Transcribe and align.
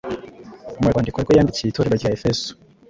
Mu 0.81 0.87
rwandiko 0.91 1.17
rwe 1.23 1.33
yandikiye 1.37 1.69
itorero 1.69 1.95
rya 1.99 2.09
Efeso, 2.17 2.47